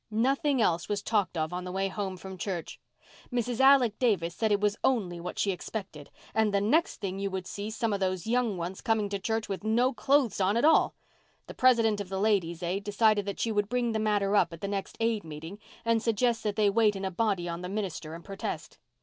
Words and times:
Nothing 0.09 0.59
else 0.63 0.89
was 0.89 1.03
talked 1.03 1.37
of 1.37 1.53
on 1.53 1.63
the 1.63 1.71
way 1.71 1.87
home 1.87 2.17
from 2.17 2.35
church. 2.35 2.79
Mrs. 3.31 3.59
Alec 3.59 3.99
Davis 3.99 4.33
said 4.35 4.51
it 4.51 4.59
was 4.59 4.75
only 4.83 5.19
what 5.19 5.37
she 5.37 5.51
expected, 5.51 6.09
and 6.33 6.51
the 6.51 6.59
next 6.59 6.97
thing 6.99 7.19
you 7.19 7.29
would 7.29 7.45
see 7.45 7.69
some 7.69 7.93
of 7.93 7.99
those 7.99 8.25
young 8.25 8.57
ones 8.57 8.81
coming 8.81 9.09
to 9.09 9.19
church 9.19 9.47
with 9.47 9.63
no 9.63 9.93
clothes 9.93 10.41
on 10.41 10.57
at 10.57 10.65
all. 10.65 10.95
The 11.45 11.53
president 11.53 12.01
of 12.01 12.09
the 12.09 12.19
Ladies' 12.19 12.63
Aid 12.63 12.83
decided 12.83 13.27
that 13.27 13.39
she 13.39 13.51
would 13.51 13.69
bring 13.69 13.91
the 13.91 13.99
matter 13.99 14.35
up 14.35 14.51
at 14.51 14.61
the 14.61 14.67
next 14.67 14.97
Aid 14.99 15.23
meeting, 15.23 15.59
and 15.85 16.01
suggest 16.01 16.41
that 16.45 16.55
they 16.55 16.67
wait 16.71 16.95
in 16.95 17.05
a 17.05 17.11
body 17.11 17.47
on 17.47 17.61
the 17.61 17.69
minister 17.69 18.15
and 18.15 18.25
protest. 18.25 18.79